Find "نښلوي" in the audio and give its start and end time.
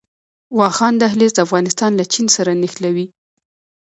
2.61-3.07